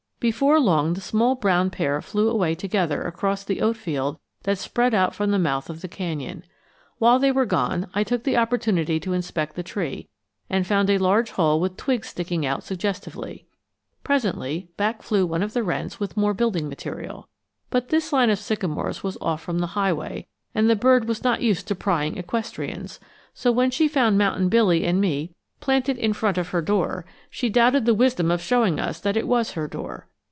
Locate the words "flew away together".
1.99-3.01